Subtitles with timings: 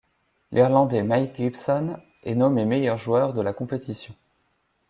[0.51, 4.15] L'Irlandais Mike Gibson est nommé meilleur joueur de la compétition.